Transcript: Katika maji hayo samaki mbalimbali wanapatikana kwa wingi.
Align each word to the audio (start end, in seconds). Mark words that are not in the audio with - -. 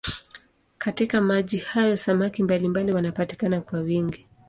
Katika 0.77 1.21
maji 1.21 1.57
hayo 1.57 1.97
samaki 1.97 2.43
mbalimbali 2.43 2.91
wanapatikana 2.91 3.61
kwa 3.61 3.79
wingi. 3.79 4.27